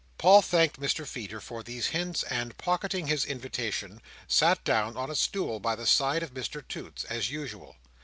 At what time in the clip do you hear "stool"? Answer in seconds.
5.15-5.59